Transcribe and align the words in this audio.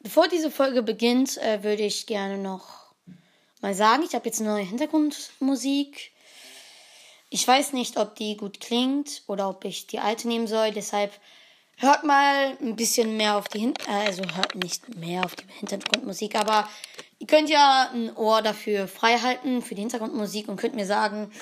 bevor 0.00 0.28
diese 0.28 0.50
Folge 0.50 0.82
beginnt, 0.82 1.38
äh, 1.38 1.62
würde 1.62 1.84
ich 1.84 2.06
gerne 2.06 2.38
noch 2.38 2.92
mal 3.60 3.74
sagen, 3.74 4.02
ich 4.02 4.14
habe 4.14 4.26
jetzt 4.26 4.40
eine 4.40 4.50
neue 4.50 4.64
Hintergrundmusik. 4.64 6.12
Ich 7.28 7.46
weiß 7.46 7.72
nicht, 7.74 7.96
ob 7.96 8.16
die 8.16 8.36
gut 8.36 8.60
klingt 8.60 9.22
oder 9.26 9.48
ob 9.48 9.64
ich 9.64 9.86
die 9.86 10.00
alte 10.00 10.26
nehmen 10.26 10.46
soll. 10.46 10.72
Deshalb 10.72 11.12
hört 11.76 12.04
mal 12.04 12.56
ein 12.60 12.76
bisschen 12.76 13.16
mehr 13.16 13.36
auf 13.36 13.48
die 13.48 13.60
Hin 13.60 13.74
äh, 13.86 14.06
also 14.06 14.22
hört 14.34 14.54
nicht 14.54 14.96
mehr 14.96 15.24
auf 15.24 15.36
die 15.36 15.44
Hintergrundmusik, 15.58 16.34
aber 16.34 16.68
ihr 17.18 17.26
könnt 17.26 17.48
ja 17.48 17.90
ein 17.92 18.14
Ohr 18.16 18.42
dafür 18.42 18.88
frei 18.88 19.18
halten 19.18 19.62
für 19.62 19.74
die 19.74 19.82
Hintergrundmusik 19.82 20.48
und 20.48 20.56
könnt 20.56 20.74
mir 20.74 20.86
sagen, 20.86 21.32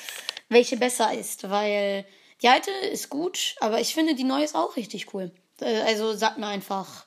welche 0.49 0.77
besser 0.77 1.13
ist, 1.13 1.51
weil 1.51 2.05
die 2.43 2.49
alte 2.49 2.71
ist 2.71 3.09
gut, 3.09 3.57
aber 3.61 3.81
ich 3.81 3.95
finde 3.95 4.15
die 4.15 4.25
neue 4.25 4.45
ist 4.45 4.55
auch 4.55 4.77
richtig 4.77 5.13
cool. 5.13 5.33
Äh, 5.61 5.81
also 5.83 6.15
sagt 6.15 6.39
mir 6.39 6.47
einfach, 6.47 7.07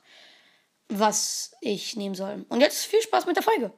was 0.92 1.56
ich 1.62 1.96
nehmen 1.96 2.16
soll. 2.16 2.46
Und 2.50 2.60
jetzt 2.60 2.86
viel 2.86 3.02
Spaß 3.02 3.26
mit 3.26 3.38
der 3.38 3.44
Folge. 3.44 3.72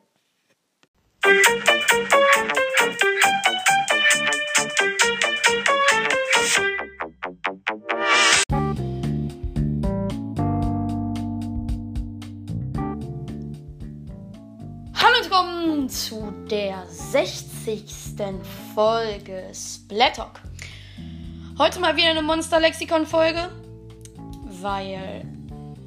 Hallo 14.96 15.18
und 15.18 15.24
willkommen 15.24 15.90
zu 15.90 16.34
der 16.50 16.84
60. 16.88 17.86
Folge 18.74 19.52
Splattalk. 19.54 20.42
Heute 21.60 21.80
mal 21.80 21.96
wieder 21.96 22.10
eine 22.10 22.24
Monster-Lexikon-Folge, 22.24 23.52
weil 24.62 25.33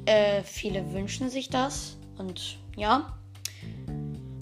äh, 0.07 0.43
viele 0.43 0.91
wünschen 0.93 1.29
sich 1.29 1.49
das. 1.49 1.97
Und 2.17 2.57
ja. 2.75 3.13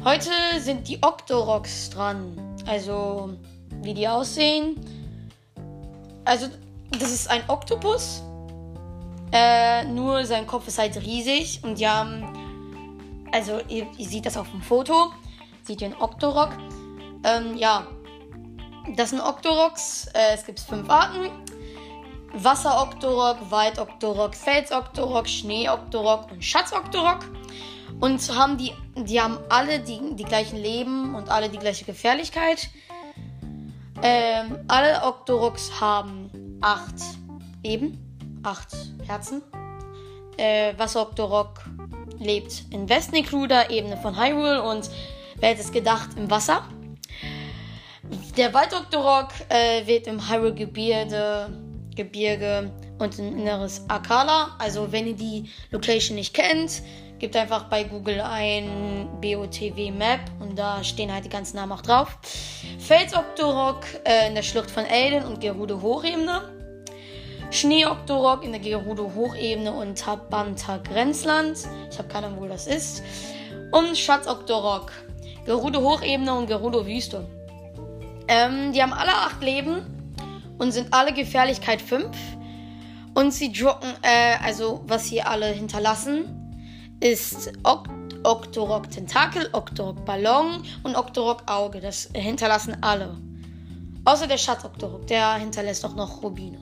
Heute 0.04 0.30
sind 0.60 0.88
die 0.88 1.02
Octoroks 1.02 1.90
dran. 1.90 2.56
Also, 2.66 3.38
wie 3.82 3.94
die 3.94 4.08
aussehen. 4.08 4.80
Also, 6.24 6.48
das 6.92 7.12
ist 7.12 7.30
ein 7.30 7.44
Oktopus. 7.50 8.24
Äh, 9.32 9.84
nur 9.86 10.26
sein 10.26 10.48
Kopf 10.48 10.68
ist 10.68 10.78
halt 10.78 10.96
riesig 11.02 11.60
und 11.64 11.80
die 11.80 11.88
haben 11.88 12.46
also 13.36 13.60
ihr, 13.68 13.86
ihr 13.98 14.08
seht 14.08 14.26
das 14.26 14.38
auf 14.38 14.50
dem 14.50 14.62
Foto. 14.62 15.12
Seht 15.64 15.82
ihr 15.82 15.88
einen 15.88 16.02
Octorok. 16.02 16.52
Ähm, 17.26 17.58
ja, 17.58 17.86
das 18.96 19.10
sind 19.10 19.20
Octoroks. 19.20 20.08
Äh, 20.14 20.36
es 20.36 20.46
gibt 20.46 20.62
fünf 20.62 20.90
Arten. 20.90 21.30
Wasser-Octorok, 22.36 23.50
Wald-Octorok, 23.50 24.36
Fels-Octorok, 24.36 25.28
Schnee-Octorok 25.28 26.32
und 26.32 26.44
Schatz-Octorok. 26.44 27.20
Und 28.00 28.20
haben 28.36 28.58
die, 28.58 28.74
die 28.96 29.22
haben 29.22 29.38
alle 29.50 29.80
die, 29.80 30.16
die 30.16 30.26
gleichen 30.26 30.58
Leben 30.58 31.16
und 31.16 31.30
alle 31.30 31.50
die 31.50 31.58
gleiche 31.58 31.86
Gefährlichkeit. 31.86 32.70
Ähm, 34.04 34.60
alle 34.68 35.02
Octoroks 35.04 35.80
haben 35.80 36.60
acht 36.62 36.96
Leben, 37.64 37.98
acht 38.44 38.76
Herzen. 39.08 39.42
Äh, 40.38 40.78
Wasser-Octorok 40.78 41.62
lebt 42.20 42.66
in 42.72 42.90
Westnicruda, 42.90 43.70
Ebene 43.70 43.98
von 43.98 44.18
Hyrule 44.18 44.62
und 44.62 44.90
wer 45.38 45.50
hätte 45.50 45.62
es 45.62 45.72
gedacht, 45.72 46.10
im 46.18 46.30
Wasser. 46.30 46.68
Der 48.38 48.54
Waldoktorok 48.54 49.30
äh, 49.50 49.88
wird 49.88 50.08
im 50.08 50.30
Hyrule-Gebirge 50.30 51.65
Gebirge 51.96 52.72
und 53.00 53.18
ein 53.18 53.40
inneres 53.40 53.84
Akala. 53.90 54.56
Also 54.60 54.92
wenn 54.92 55.08
ihr 55.08 55.16
die 55.16 55.50
Location 55.72 56.16
nicht 56.16 56.34
kennt, 56.34 56.82
gebt 57.20 57.36
einfach 57.36 57.64
bei 57.66 57.84
Google 57.84 58.22
ein 58.22 59.08
BOTW 59.22 59.92
Map 59.92 60.20
und 60.40 60.58
da 60.58 60.84
stehen 60.84 61.14
halt 61.14 61.26
die 61.26 61.30
ganzen 61.30 61.58
Namen 61.58 61.72
auch 61.72 61.82
drauf. 61.82 62.18
Felsoktorok 62.80 63.86
äh, 64.06 64.28
in 64.28 64.36
der 64.36 64.44
Schlucht 64.44 64.70
von 64.70 64.86
Elden 64.86 65.26
und 65.26 65.40
Gerudo 65.40 65.82
Hochebene. 65.82 66.42
Schneeoktorok 67.52 68.44
in 68.44 68.52
der 68.52 68.60
Gerudo 68.60 69.12
Hochebene 69.16 69.72
und 69.72 69.98
Tabanta 69.98 70.78
Grenzland. 70.78 71.60
Ich 71.90 71.98
habe 71.98 72.10
keine 72.10 72.28
Ahnung, 72.28 72.42
wo 72.42 72.48
das 72.48 72.68
ist. 72.68 73.02
Und 73.72 73.98
Schatzoktorok. 73.98 74.92
Gerudo 75.46 75.80
Hochebene 75.80 76.34
und 76.34 76.48
Gerudo 76.48 76.86
Wüste. 76.86 77.26
Ähm, 78.28 78.74
die 78.74 78.82
haben 78.82 78.94
alle 78.94 79.14
acht 79.14 79.42
Leben 79.44 79.95
und 80.58 80.72
sind 80.72 80.94
alle 80.94 81.14
Gefährlichkeit 81.14 81.82
5. 81.82 82.16
Und 83.14 83.34
sie 83.34 83.52
droppen, 83.52 83.90
äh, 84.02 84.36
also 84.44 84.82
was 84.88 85.08
sie 85.08 85.22
alle 85.22 85.48
hinterlassen, 85.48 86.98
ist 87.00 87.52
ok 87.64 87.90
Octorok 88.26 88.90
Tentakel, 88.90 89.48
Octorok 89.52 90.04
Ballon 90.04 90.64
und 90.84 90.96
Octorok 90.96 91.44
Auge. 91.46 91.80
Das 91.80 92.10
hinterlassen 92.16 92.76
alle. 92.82 93.16
Außer 94.04 94.26
der 94.26 94.40
Schatz 94.40 94.66
Octorok, 94.66 95.06
der 95.06 95.36
hinterlässt 95.36 95.86
auch 95.86 95.96
noch 95.96 96.24
Rubine. 96.24 96.58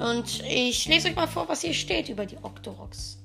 Und 0.00 0.42
ich 0.48 0.86
lese 0.88 1.08
euch 1.08 1.16
mal 1.16 1.28
vor, 1.28 1.48
was 1.48 1.60
hier 1.60 1.74
steht 1.74 2.08
über 2.08 2.26
die 2.26 2.38
Octoroks. 2.42 3.19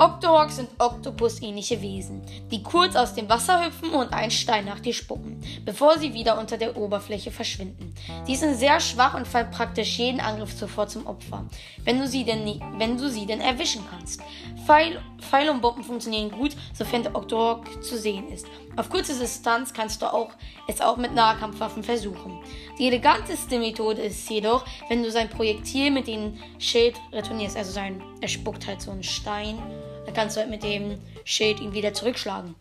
Octoroks 0.00 0.56
sind 0.56 0.70
Oktopus-ähnliche 0.78 1.82
Wesen, 1.82 2.22
die 2.50 2.62
kurz 2.62 2.96
aus 2.96 3.12
dem 3.12 3.28
Wasser 3.28 3.62
hüpfen 3.62 3.90
und 3.90 4.14
einen 4.14 4.30
Stein 4.30 4.64
nach 4.64 4.80
dir 4.80 4.94
spucken, 4.94 5.42
bevor 5.66 5.98
sie 5.98 6.14
wieder 6.14 6.40
unter 6.40 6.56
der 6.56 6.78
Oberfläche 6.78 7.30
verschwinden. 7.30 7.94
Sie 8.24 8.34
sind 8.34 8.54
sehr 8.54 8.80
schwach 8.80 9.12
und 9.12 9.28
fallen 9.28 9.50
praktisch 9.50 9.98
jeden 9.98 10.20
Angriff 10.20 10.54
sofort 10.54 10.90
zum 10.90 11.06
Opfer, 11.06 11.44
wenn 11.84 11.98
du 11.98 12.08
sie 12.08 12.24
denn, 12.24 12.62
wenn 12.78 12.96
du 12.96 13.10
sie 13.10 13.26
denn 13.26 13.42
erwischen 13.42 13.84
kannst. 13.90 14.22
Pfeil, 14.64 15.02
Pfeil 15.18 15.50
und 15.50 15.60
Bomben 15.60 15.84
funktionieren 15.84 16.30
gut, 16.30 16.56
sofern 16.72 17.02
der 17.02 17.14
Octorok 17.14 17.84
zu 17.84 17.98
sehen 17.98 18.32
ist. 18.32 18.46
Auf 18.76 18.88
kurze 18.88 19.18
Distanz 19.18 19.74
kannst 19.74 20.00
du 20.00 20.10
auch, 20.10 20.30
es 20.66 20.80
auch 20.80 20.96
mit 20.96 21.14
Nahkampfwaffen 21.14 21.82
versuchen. 21.82 22.40
Die 22.78 22.86
eleganteste 22.86 23.58
Methode 23.58 24.00
ist 24.00 24.30
jedoch, 24.30 24.64
wenn 24.88 25.02
du 25.02 25.10
sein 25.10 25.28
Projektil 25.28 25.90
mit 25.90 26.06
dem 26.06 26.38
Schild 26.58 26.96
retournierst, 27.12 27.58
also 27.58 27.70
sein, 27.70 28.02
er 28.22 28.28
spuckt 28.28 28.66
halt 28.66 28.80
so 28.80 28.92
einen 28.92 29.02
Stein 29.02 29.58
dann 30.04 30.14
kannst 30.14 30.36
du 30.36 30.40
halt 30.40 30.50
mit 30.50 30.62
dem 30.62 30.98
Schild 31.24 31.60
ihn 31.60 31.72
wieder 31.72 31.94
zurückschlagen. 31.94 32.54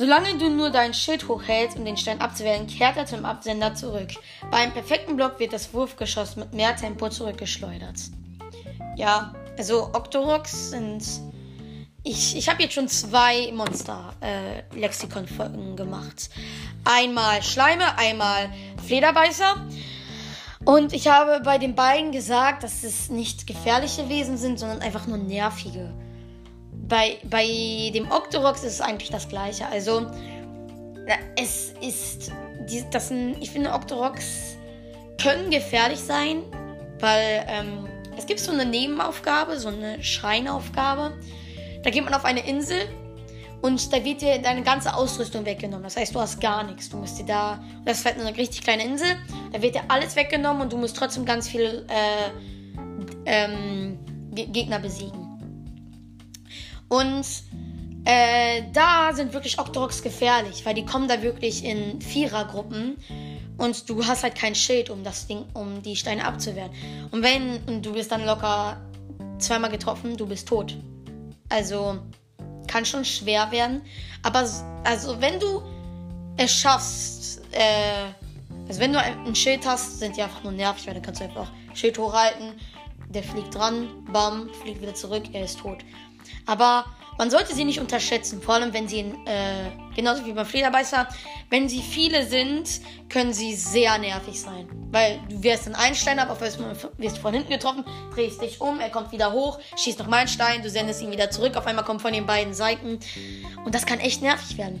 Solange 0.00 0.38
du 0.38 0.48
nur 0.48 0.70
dein 0.70 0.94
Schild 0.94 1.28
hochhältst, 1.28 1.76
um 1.76 1.84
den 1.84 1.98
Stein 1.98 2.22
abzuwehren, 2.22 2.66
kehrt 2.66 2.96
er 2.96 3.04
zum 3.04 3.26
Absender 3.26 3.74
zurück. 3.74 4.08
Bei 4.50 4.56
einem 4.56 4.72
perfekten 4.72 5.14
Block 5.14 5.38
wird 5.38 5.52
das 5.52 5.74
Wurfgeschoss 5.74 6.36
mit 6.36 6.54
mehr 6.54 6.74
Tempo 6.74 7.10
zurückgeschleudert. 7.10 8.00
Ja, 8.96 9.34
also 9.58 9.90
Octoroks 9.92 10.70
sind. 10.70 11.04
Ich, 12.02 12.34
ich 12.34 12.48
habe 12.48 12.62
jetzt 12.62 12.72
schon 12.72 12.88
zwei 12.88 13.52
Monster-Lexikon-Folgen 13.52 15.74
äh, 15.74 15.76
gemacht. 15.76 16.30
Einmal 16.86 17.42
Schleime, 17.42 17.98
einmal 17.98 18.48
Flederbeißer. 18.86 19.56
Und 20.64 20.92
ich 20.92 21.08
habe 21.08 21.40
bei 21.42 21.58
den 21.58 21.74
beiden 21.74 22.12
gesagt, 22.12 22.62
dass 22.62 22.84
es 22.84 23.08
nicht 23.08 23.46
gefährliche 23.46 24.08
Wesen 24.08 24.36
sind, 24.36 24.58
sondern 24.58 24.80
einfach 24.80 25.06
nur 25.06 25.16
nervige. 25.16 25.92
Bei, 26.86 27.18
bei 27.24 27.46
dem 27.94 28.10
Octorox 28.10 28.64
ist 28.64 28.74
es 28.74 28.80
eigentlich 28.80 29.10
das 29.10 29.28
gleiche. 29.28 29.66
Also, 29.66 30.06
es 31.36 31.72
ist. 31.80 32.32
Das 32.92 33.10
ich 33.10 33.50
finde, 33.50 33.72
Octorox 33.72 34.56
können 35.20 35.50
gefährlich 35.50 35.98
sein, 35.98 36.42
weil 37.00 37.44
ähm, 37.48 37.88
es 38.16 38.26
gibt 38.26 38.38
so 38.38 38.52
eine 38.52 38.66
Nebenaufgabe, 38.66 39.58
so 39.58 39.68
eine 39.68 40.02
Schreinaufgabe. 40.02 41.18
Da 41.82 41.90
geht 41.90 42.04
man 42.04 42.14
auf 42.14 42.24
eine 42.24 42.46
Insel 42.46 42.80
und 43.62 43.92
da 43.92 44.04
wird 44.04 44.22
dir 44.22 44.38
deine 44.38 44.62
ganze 44.62 44.94
Ausrüstung 44.94 45.44
weggenommen. 45.44 45.84
Das 45.84 45.96
heißt, 45.96 46.14
du 46.14 46.20
hast 46.20 46.40
gar 46.40 46.64
nichts. 46.64 46.88
Du 46.88 46.96
musst 46.96 47.18
dir 47.18 47.26
da, 47.26 47.62
das 47.84 47.98
ist 47.98 48.06
halt 48.06 48.18
eine 48.18 48.36
richtig 48.36 48.62
kleine 48.62 48.84
Insel, 48.84 49.16
da 49.52 49.60
wird 49.60 49.74
dir 49.74 49.82
alles 49.88 50.16
weggenommen 50.16 50.62
und 50.62 50.72
du 50.72 50.78
musst 50.78 50.96
trotzdem 50.96 51.24
ganz 51.24 51.48
viele 51.48 51.86
äh, 51.88 52.30
ähm, 53.26 53.98
Gegner 54.32 54.78
besiegen. 54.78 55.28
Und 56.88 57.24
äh, 58.04 58.62
da 58.72 59.12
sind 59.12 59.32
wirklich 59.32 59.58
Octoroks 59.58 60.02
gefährlich, 60.02 60.64
weil 60.64 60.74
die 60.74 60.84
kommen 60.84 61.06
da 61.06 61.22
wirklich 61.22 61.64
in 61.64 62.00
Vierergruppen 62.00 62.96
und 63.58 63.88
du 63.90 64.06
hast 64.06 64.22
halt 64.22 64.34
kein 64.34 64.54
Schild, 64.54 64.88
um 64.88 65.04
das 65.04 65.26
Ding, 65.26 65.44
um 65.52 65.82
die 65.82 65.94
Steine 65.94 66.24
abzuwehren. 66.24 66.70
Und 67.10 67.22
wenn 67.22 67.62
und 67.66 67.84
du 67.84 67.92
bist 67.92 68.10
dann 68.10 68.24
locker 68.24 68.80
zweimal 69.38 69.70
getroffen, 69.70 70.16
du 70.16 70.26
bist 70.26 70.48
tot. 70.48 70.76
Also 71.50 71.98
kann 72.70 72.84
schon 72.84 73.04
schwer 73.04 73.50
werden. 73.50 73.82
Aber 74.22 74.48
also 74.84 75.20
wenn 75.20 75.40
du 75.40 75.60
es 76.36 76.52
schaffst, 76.52 77.42
äh, 77.50 78.12
also 78.68 78.80
wenn 78.80 78.92
du 78.92 79.00
ein 79.00 79.34
Schild 79.34 79.66
hast, 79.66 79.98
sind 79.98 80.16
die 80.16 80.22
einfach 80.22 80.42
nur 80.44 80.52
nervig, 80.52 80.86
weil 80.86 80.94
dann 80.94 81.02
kannst 81.02 81.20
du 81.20 81.24
einfach 81.24 81.50
Schild 81.74 81.98
hochhalten, 81.98 82.52
der 83.08 83.24
fliegt 83.24 83.54
dran, 83.54 83.88
bam, 84.12 84.48
fliegt 84.62 84.80
wieder 84.80 84.94
zurück, 84.94 85.24
er 85.32 85.44
ist 85.44 85.58
tot. 85.58 85.78
Aber 86.46 86.84
man 87.20 87.30
sollte 87.30 87.54
sie 87.54 87.66
nicht 87.66 87.78
unterschätzen, 87.78 88.40
vor 88.40 88.54
allem 88.54 88.72
wenn 88.72 88.88
sie, 88.88 89.00
äh, 89.00 89.70
genauso 89.94 90.24
wie 90.24 90.32
beim 90.32 90.46
Flederbeißer, 90.46 91.06
wenn 91.50 91.68
sie 91.68 91.82
viele 91.82 92.24
sind, 92.24 92.80
können 93.10 93.34
sie 93.34 93.54
sehr 93.54 93.98
nervig 93.98 94.40
sein. 94.40 94.66
Weil 94.90 95.20
du 95.28 95.42
wirst 95.42 95.66
einen 95.66 95.74
Einstein 95.74 96.18
ab, 96.18 96.30
auf 96.30 96.40
einmal 96.40 96.74
wirst 96.96 97.18
du 97.18 97.20
von 97.20 97.34
hinten 97.34 97.50
getroffen, 97.50 97.84
drehst 98.14 98.40
dich 98.40 98.58
um, 98.62 98.80
er 98.80 98.88
kommt 98.88 99.12
wieder 99.12 99.32
hoch, 99.32 99.58
schießt 99.76 99.98
noch 99.98 100.06
mal 100.06 100.20
einen 100.20 100.28
Stein, 100.28 100.62
du 100.62 100.70
sendest 100.70 101.02
ihn 101.02 101.10
wieder 101.10 101.30
zurück, 101.30 101.58
auf 101.58 101.66
einmal 101.66 101.84
kommt 101.84 102.00
von 102.00 102.14
den 102.14 102.24
beiden 102.24 102.54
Seiten. 102.54 102.98
Und 103.66 103.74
das 103.74 103.84
kann 103.84 104.00
echt 104.00 104.22
nervig 104.22 104.56
werden. 104.56 104.80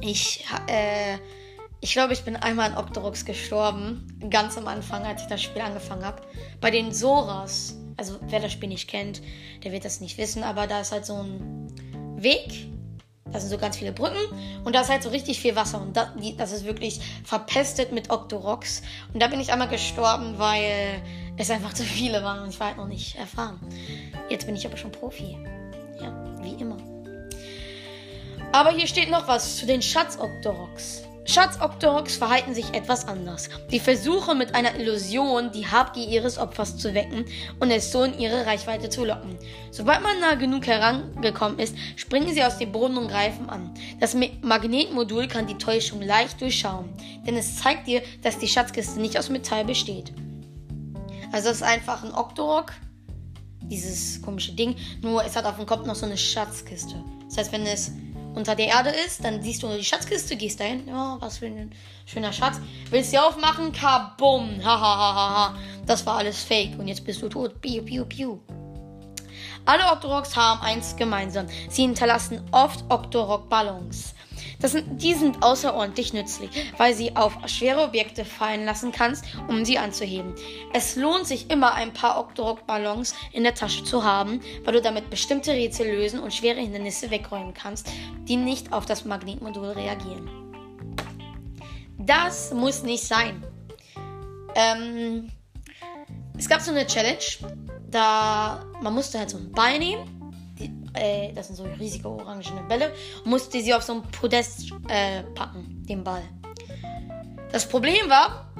Ich, 0.00 0.42
äh, 0.68 1.18
ich 1.82 1.92
glaube, 1.92 2.14
ich 2.14 2.24
bin 2.24 2.36
einmal 2.36 2.70
an 2.70 2.78
Octorox 2.78 3.26
gestorben, 3.26 4.26
ganz 4.30 4.56
am 4.56 4.66
Anfang, 4.68 5.04
als 5.04 5.20
ich 5.20 5.28
das 5.28 5.42
Spiel 5.42 5.60
angefangen 5.60 6.02
habe. 6.02 6.22
Bei 6.62 6.70
den 6.70 6.94
Soras 6.94 7.76
also 7.96 8.18
wer 8.22 8.40
das 8.40 8.52
Spiel 8.52 8.68
nicht 8.68 8.88
kennt, 8.88 9.22
der 9.64 9.72
wird 9.72 9.84
das 9.84 10.00
nicht 10.00 10.18
wissen, 10.18 10.42
aber 10.42 10.66
da 10.66 10.80
ist 10.80 10.92
halt 10.92 11.06
so 11.06 11.16
ein 11.16 11.72
Weg. 12.16 12.68
Da 13.32 13.40
sind 13.40 13.50
so 13.50 13.58
ganz 13.58 13.76
viele 13.76 13.92
Brücken 13.92 14.16
und 14.64 14.74
da 14.74 14.82
ist 14.82 14.88
halt 14.88 15.02
so 15.02 15.08
richtig 15.08 15.40
viel 15.40 15.56
Wasser 15.56 15.80
und 15.80 15.96
das, 15.96 16.08
das 16.38 16.52
ist 16.52 16.64
wirklich 16.64 17.00
verpestet 17.24 17.90
mit 17.90 18.10
Octoroks. 18.10 18.82
Und 19.12 19.20
da 19.20 19.26
bin 19.26 19.40
ich 19.40 19.52
einmal 19.52 19.68
gestorben, 19.68 20.38
weil 20.38 21.02
es 21.36 21.50
einfach 21.50 21.72
zu 21.74 21.82
viele 21.82 22.22
waren 22.22 22.44
und 22.44 22.50
ich 22.50 22.60
war 22.60 22.68
halt 22.68 22.76
noch 22.76 22.86
nicht 22.86 23.16
erfahren. 23.16 23.58
Jetzt 24.30 24.46
bin 24.46 24.54
ich 24.54 24.64
aber 24.64 24.76
schon 24.76 24.92
Profi. 24.92 25.36
Ja, 26.00 26.38
wie 26.40 26.54
immer. 26.60 26.76
Aber 28.52 28.70
hier 28.70 28.86
steht 28.86 29.10
noch 29.10 29.26
was 29.26 29.56
zu 29.56 29.66
den 29.66 29.82
Schatz-Octoroks. 29.82 31.02
Schatz-Octoroks 31.26 32.16
verhalten 32.16 32.54
sich 32.54 32.72
etwas 32.72 33.06
anders. 33.06 33.48
Sie 33.68 33.80
versuchen 33.80 34.38
mit 34.38 34.54
einer 34.54 34.78
Illusion 34.78 35.50
die 35.52 35.66
Habgier 35.66 36.06
ihres 36.06 36.38
Opfers 36.38 36.78
zu 36.78 36.94
wecken 36.94 37.24
und 37.58 37.70
es 37.70 37.90
so 37.90 38.04
in 38.04 38.18
ihre 38.18 38.46
Reichweite 38.46 38.88
zu 38.88 39.04
locken. 39.04 39.36
Sobald 39.70 40.02
man 40.02 40.20
nah 40.20 40.34
genug 40.34 40.66
herangekommen 40.66 41.58
ist, 41.58 41.76
springen 41.96 42.32
sie 42.32 42.44
aus 42.44 42.58
dem 42.58 42.72
Boden 42.72 42.96
und 42.96 43.08
greifen 43.08 43.50
an. 43.50 43.74
Das 43.98 44.16
Magnetmodul 44.42 45.26
kann 45.26 45.46
die 45.46 45.58
Täuschung 45.58 46.00
leicht 46.00 46.40
durchschauen, 46.40 46.88
denn 47.26 47.36
es 47.36 47.56
zeigt 47.56 47.88
dir, 47.88 48.02
dass 48.22 48.38
die 48.38 48.48
Schatzkiste 48.48 49.00
nicht 49.00 49.18
aus 49.18 49.28
Metall 49.28 49.64
besteht. 49.64 50.12
Also 51.32 51.50
es 51.50 51.56
ist 51.56 51.62
einfach 51.62 52.04
ein 52.04 52.14
Octorok, 52.14 52.72
dieses 53.62 54.22
komische 54.22 54.52
Ding, 54.52 54.76
nur 55.02 55.24
es 55.24 55.34
hat 55.34 55.44
auf 55.44 55.56
dem 55.56 55.66
Kopf 55.66 55.86
noch 55.86 55.96
so 55.96 56.06
eine 56.06 56.16
Schatzkiste. 56.16 56.94
Das 57.28 57.38
heißt, 57.38 57.52
wenn 57.52 57.66
es 57.66 57.90
unter 58.36 58.54
der 58.54 58.66
Erde 58.66 58.90
ist, 58.90 59.24
dann 59.24 59.42
siehst 59.42 59.62
du 59.62 59.68
die 59.68 59.82
Schatzkiste, 59.82 60.36
gehst 60.36 60.60
dahin. 60.60 60.86
Ja, 60.86 61.16
was 61.20 61.38
für 61.38 61.46
ein 61.46 61.72
schöner 62.04 62.32
Schatz. 62.32 62.60
Willst 62.90 63.12
du 63.12 63.20
aufmachen? 63.20 63.72
Kabum. 63.72 64.62
Hahaha. 64.62 65.56
Das 65.86 66.04
war 66.04 66.18
alles 66.18 66.44
fake. 66.44 66.78
Und 66.78 66.86
jetzt 66.86 67.04
bist 67.04 67.22
du 67.22 67.28
tot. 67.28 67.60
Piu, 67.62 67.82
piu, 67.82 68.04
piu. 68.04 68.38
Alle 69.64 69.84
Octoroks 69.90 70.36
haben 70.36 70.60
eins 70.60 70.94
gemeinsam. 70.96 71.46
Sie 71.70 71.82
hinterlassen 71.82 72.46
oft 72.52 72.84
Octorok-Ballons. 74.56 74.72
Sind, 74.72 75.02
die 75.02 75.14
sind 75.14 75.42
außerordentlich 75.42 76.12
nützlich, 76.12 76.50
weil 76.76 76.94
sie 76.94 77.16
auf 77.16 77.36
schwere 77.46 77.84
Objekte 77.84 78.24
fallen 78.24 78.64
lassen 78.64 78.92
kannst, 78.92 79.24
um 79.48 79.64
sie 79.64 79.78
anzuheben. 79.78 80.34
Es 80.72 80.96
lohnt 80.96 81.26
sich 81.26 81.50
immer, 81.50 81.74
ein 81.74 81.92
paar 81.92 82.18
Octorok-Ballons 82.18 83.14
in 83.32 83.44
der 83.44 83.54
Tasche 83.54 83.84
zu 83.84 84.04
haben, 84.04 84.40
weil 84.64 84.74
du 84.74 84.82
damit 84.82 85.10
bestimmte 85.10 85.52
Rätsel 85.52 85.86
lösen 85.86 86.20
und 86.20 86.34
schwere 86.34 86.60
Hindernisse 86.60 87.10
wegräumen 87.10 87.54
kannst, 87.54 87.88
die 88.28 88.36
nicht 88.36 88.72
auf 88.72 88.86
das 88.86 89.04
Magnetmodul 89.04 89.70
reagieren. 89.70 90.28
Das 91.98 92.52
muss 92.52 92.82
nicht 92.82 93.04
sein. 93.04 93.44
Ähm, 94.54 95.30
es 96.38 96.48
gab 96.48 96.60
so 96.60 96.70
eine 96.70 96.86
Challenge, 96.86 97.18
da 97.90 98.64
man 98.80 98.94
musste 98.94 99.18
halt 99.18 99.30
so 99.30 99.38
ein 99.38 99.50
Ball 99.52 99.78
nehmen 99.78 100.25
äh, 100.96 101.32
das 101.32 101.48
sind 101.48 101.56
so 101.56 101.64
riesige 101.78 102.08
orangene 102.08 102.62
Bälle, 102.68 102.92
musste 103.24 103.60
sie 103.60 103.74
auf 103.74 103.82
so 103.82 103.94
ein 103.94 104.02
Podest 104.02 104.72
äh, 104.88 105.22
packen, 105.34 105.84
den 105.88 106.04
Ball. 106.04 106.22
Das 107.52 107.68
Problem 107.68 108.08
war, 108.08 108.52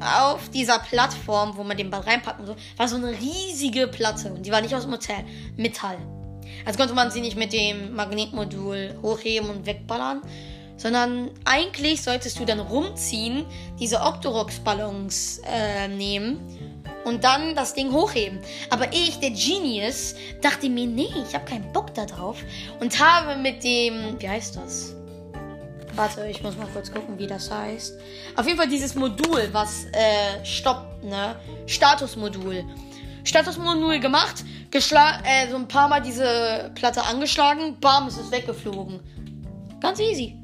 auf 0.00 0.48
dieser 0.50 0.78
Plattform, 0.78 1.56
wo 1.56 1.64
man 1.64 1.76
den 1.76 1.90
Ball 1.90 2.00
reinpacken 2.00 2.46
soll, 2.46 2.56
war 2.76 2.88
so 2.88 2.96
eine 2.96 3.10
riesige 3.10 3.86
Platte 3.86 4.32
und 4.32 4.44
die 4.44 4.50
war 4.50 4.60
nicht 4.60 4.74
aus 4.74 4.86
Metall. 4.86 5.24
Metall. 5.56 5.98
Also 6.64 6.78
konnte 6.78 6.94
man 6.94 7.10
sie 7.10 7.20
nicht 7.20 7.36
mit 7.36 7.52
dem 7.52 7.94
Magnetmodul 7.94 8.98
hochheben 9.02 9.50
und 9.50 9.66
wegballern, 9.66 10.22
sondern 10.76 11.30
eigentlich 11.44 12.02
solltest 12.02 12.38
du 12.38 12.44
dann 12.44 12.60
rumziehen, 12.60 13.46
diese 13.78 14.00
Octorox-Ballons 14.00 15.40
äh, 15.44 15.88
nehmen 15.88 16.40
und 17.04 17.24
dann 17.24 17.54
das 17.54 17.74
Ding 17.74 17.92
hochheben. 17.92 18.40
Aber 18.70 18.92
ich, 18.92 19.20
der 19.20 19.30
Genius, 19.30 20.14
dachte 20.40 20.68
mir, 20.68 20.86
nee, 20.86 21.08
ich 21.26 21.34
habe 21.34 21.44
keinen 21.44 21.72
Bock 21.72 21.94
darauf 21.94 22.38
und 22.80 22.98
habe 22.98 23.36
mit 23.36 23.62
dem, 23.62 24.20
wie 24.20 24.28
heißt 24.28 24.56
das? 24.56 24.94
Warte, 25.96 26.26
ich 26.26 26.42
muss 26.42 26.56
mal 26.56 26.66
kurz 26.72 26.90
gucken, 26.90 27.18
wie 27.18 27.26
das 27.26 27.50
heißt. 27.50 27.94
Auf 28.36 28.46
jeden 28.46 28.58
Fall 28.58 28.68
dieses 28.68 28.96
Modul, 28.96 29.48
was 29.52 29.86
äh, 29.92 30.44
stoppt, 30.44 31.04
ne? 31.04 31.36
Statusmodul. 31.66 32.64
Statusmodul 33.22 34.00
gemacht, 34.00 34.44
geschlagen, 34.70 35.24
äh, 35.24 35.48
so 35.48 35.56
ein 35.56 35.68
paar 35.68 35.88
Mal 35.88 36.02
diese 36.02 36.72
Platte 36.74 37.04
angeschlagen, 37.04 37.78
bam, 37.80 38.08
ist 38.08 38.18
es 38.18 38.30
weggeflogen. 38.32 39.00
Ganz 39.80 40.00
easy. 40.00 40.36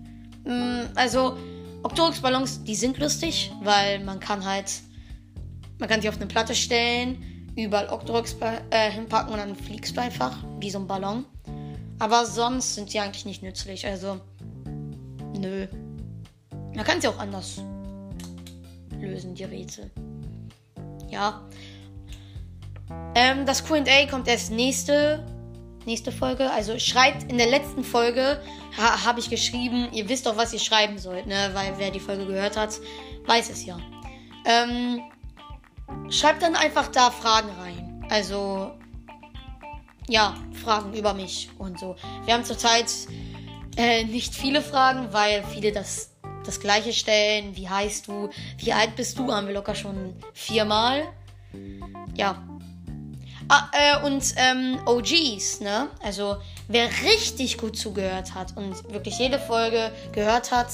Mm, 0.44 0.82
also, 0.94 1.36
Octorix-Ballons, 1.82 2.62
die 2.62 2.76
sind 2.76 2.98
lustig, 2.98 3.50
weil 3.62 4.00
man 4.04 4.20
kann 4.20 4.44
halt 4.44 4.70
man 5.80 5.88
kann 5.88 6.00
sie 6.02 6.08
auf 6.08 6.16
eine 6.16 6.26
Platte 6.26 6.54
stellen, 6.54 7.52
überall 7.56 7.88
Octorox 7.88 8.36
äh, 8.70 8.90
hinpacken 8.90 9.32
und 9.32 9.38
dann 9.38 9.56
fliegst 9.56 9.96
du 9.96 10.00
einfach, 10.00 10.36
wie 10.60 10.70
so 10.70 10.78
ein 10.78 10.86
Ballon. 10.86 11.24
Aber 11.98 12.24
sonst 12.24 12.74
sind 12.74 12.90
sie 12.90 13.00
eigentlich 13.00 13.24
nicht 13.24 13.42
nützlich. 13.42 13.86
Also, 13.86 14.20
nö. 15.36 15.66
Man 16.74 16.84
kann 16.84 17.00
sie 17.00 17.08
auch 17.08 17.18
anders 17.18 17.62
lösen, 18.98 19.34
die 19.34 19.44
Rätsel. 19.44 19.90
Ja. 21.08 21.42
Ähm, 23.14 23.46
das 23.46 23.64
QA 23.64 24.06
kommt 24.08 24.28
erst 24.28 24.50
nächste, 24.50 25.26
nächste 25.86 26.12
Folge. 26.12 26.50
Also 26.50 26.78
schreibt 26.78 27.30
in 27.30 27.38
der 27.38 27.48
letzten 27.48 27.84
Folge, 27.84 28.40
ha, 28.76 29.04
habe 29.04 29.20
ich 29.20 29.30
geschrieben, 29.30 29.88
ihr 29.92 30.08
wisst 30.08 30.26
doch, 30.26 30.36
was 30.36 30.52
ihr 30.52 30.58
schreiben 30.58 30.98
sollt, 30.98 31.26
ne? 31.26 31.50
Weil 31.54 31.74
wer 31.78 31.90
die 31.90 32.00
Folge 32.00 32.26
gehört 32.26 32.56
hat, 32.56 32.78
weiß 33.26 33.50
es 33.50 33.64
ja. 33.64 33.78
Ähm, 34.46 35.00
Schreibt 36.10 36.42
dann 36.42 36.56
einfach 36.56 36.88
da 36.88 37.12
Fragen 37.12 37.50
rein. 37.60 38.04
Also, 38.10 38.72
ja, 40.08 40.34
Fragen 40.64 40.92
über 40.92 41.14
mich 41.14 41.50
und 41.58 41.78
so. 41.78 41.94
Wir 42.24 42.34
haben 42.34 42.44
zurzeit 42.44 42.92
äh, 43.76 44.02
nicht 44.02 44.34
viele 44.34 44.60
Fragen, 44.60 45.12
weil 45.12 45.44
viele 45.44 45.70
das, 45.70 46.10
das 46.44 46.58
gleiche 46.58 46.92
stellen. 46.92 47.56
Wie 47.56 47.68
heißt 47.68 48.08
du? 48.08 48.28
Wie 48.58 48.72
alt 48.72 48.96
bist 48.96 49.20
du? 49.20 49.32
Haben 49.32 49.46
wir 49.46 49.54
locker 49.54 49.76
schon 49.76 50.14
viermal. 50.34 51.04
Ja. 52.16 52.42
Ah, 53.48 53.68
äh, 53.72 54.04
und 54.04 54.34
ähm, 54.36 54.80
OGs, 54.86 55.60
ne? 55.60 55.90
Also, 56.02 56.38
wer 56.66 56.88
richtig 57.04 57.56
gut 57.56 57.76
zugehört 57.76 58.34
hat 58.34 58.56
und 58.56 58.92
wirklich 58.92 59.18
jede 59.18 59.38
Folge 59.38 59.92
gehört 60.12 60.50
hat 60.50 60.68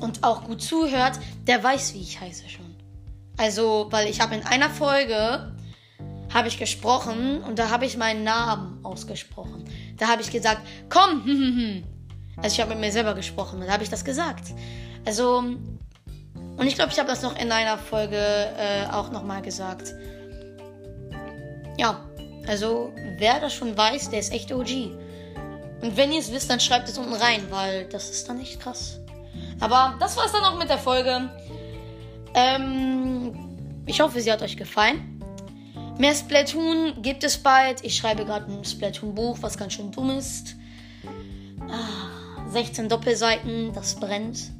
und 0.00 0.22
auch 0.22 0.44
gut 0.44 0.62
zuhört, 0.62 1.18
der 1.48 1.62
weiß, 1.62 1.94
wie 1.94 2.00
ich 2.00 2.20
heiße 2.20 2.48
schon. 2.48 2.71
Also, 3.42 3.88
weil 3.90 4.08
ich 4.08 4.20
habe 4.20 4.36
in 4.36 4.46
einer 4.46 4.70
Folge 4.70 5.52
habe 6.32 6.46
ich 6.46 6.60
gesprochen 6.60 7.42
und 7.42 7.58
da 7.58 7.70
habe 7.70 7.86
ich 7.86 7.96
meinen 7.96 8.22
Namen 8.22 8.78
ausgesprochen. 8.84 9.64
Da 9.98 10.06
habe 10.06 10.22
ich 10.22 10.30
gesagt, 10.30 10.60
komm, 10.88 11.24
hm, 11.24 11.26
hm, 11.26 11.56
hm. 11.56 11.84
Also 12.36 12.54
ich 12.54 12.60
habe 12.60 12.70
mit 12.70 12.78
mir 12.78 12.92
selber 12.92 13.14
gesprochen 13.14 13.60
und 13.60 13.66
da 13.66 13.72
habe 13.72 13.82
ich 13.82 13.90
das 13.90 14.04
gesagt. 14.04 14.52
Also, 15.04 15.38
und 15.38 16.66
ich 16.68 16.76
glaube, 16.76 16.92
ich 16.92 17.00
habe 17.00 17.08
das 17.08 17.22
noch 17.22 17.36
in 17.36 17.50
einer 17.50 17.78
Folge 17.78 18.16
äh, 18.16 18.86
auch 18.92 19.10
nochmal 19.10 19.42
gesagt. 19.42 19.92
Ja, 21.76 21.98
also 22.46 22.92
wer 23.18 23.40
das 23.40 23.54
schon 23.54 23.76
weiß, 23.76 24.10
der 24.10 24.20
ist 24.20 24.32
echt 24.32 24.52
OG. 24.52 24.70
Und 25.80 25.96
wenn 25.96 26.12
ihr 26.12 26.20
es 26.20 26.30
wisst, 26.30 26.48
dann 26.48 26.60
schreibt 26.60 26.88
es 26.88 26.96
unten 26.96 27.14
rein, 27.14 27.48
weil 27.50 27.88
das 27.88 28.08
ist 28.08 28.28
dann 28.28 28.40
echt 28.40 28.60
krass. 28.60 29.00
Aber 29.58 29.96
das 29.98 30.16
war 30.16 30.26
es 30.26 30.32
dann 30.32 30.44
auch 30.44 30.56
mit 30.56 30.68
der 30.68 30.78
Folge. 30.78 31.28
Ähm, 32.34 33.01
ich 33.86 34.00
hoffe, 34.00 34.20
sie 34.20 34.30
hat 34.30 34.42
euch 34.42 34.56
gefallen. 34.56 35.22
Mehr 35.98 36.14
Splatoon 36.14 37.02
gibt 37.02 37.24
es 37.24 37.38
bald. 37.38 37.84
Ich 37.84 37.96
schreibe 37.96 38.24
gerade 38.24 38.50
ein 38.50 38.64
Splatoon-Buch, 38.64 39.38
was 39.40 39.58
ganz 39.58 39.74
schön 39.74 39.92
dumm 39.92 40.10
ist. 40.10 40.56
Ah, 41.68 42.50
16 42.50 42.88
Doppelseiten, 42.88 43.72
das 43.72 43.96
brennt. 43.96 44.50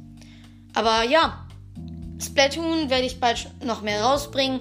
Aber 0.73 1.03
ja, 1.03 1.45
Splatoon 2.21 2.89
werde 2.89 3.05
ich 3.05 3.19
bald 3.19 3.49
noch 3.63 3.81
mehr 3.81 4.03
rausbringen. 4.03 4.59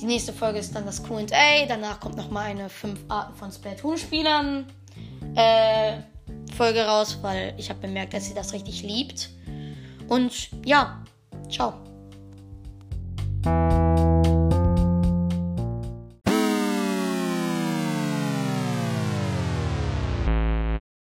Die 0.00 0.06
nächste 0.06 0.32
Folge 0.32 0.58
ist 0.58 0.74
dann 0.74 0.84
das 0.84 1.02
QA. 1.02 1.26
Danach 1.68 2.00
kommt 2.00 2.16
noch 2.16 2.30
mal 2.30 2.46
eine 2.46 2.68
5 2.68 3.00
Arten 3.08 3.34
von 3.34 3.52
Splatoon-Spielern 3.52 4.66
äh, 5.36 5.98
Folge 6.56 6.84
raus, 6.84 7.18
weil 7.22 7.54
ich 7.56 7.70
habe 7.70 7.80
bemerkt, 7.80 8.14
dass 8.14 8.26
sie 8.26 8.34
das 8.34 8.52
richtig 8.52 8.82
liebt. 8.82 9.30
Und 10.08 10.50
ja, 10.64 11.02
ciao. 11.48 11.74